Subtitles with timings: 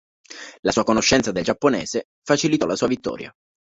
[0.61, 3.31] La sua conoscenza del giapponese facilitò la sua vittoria.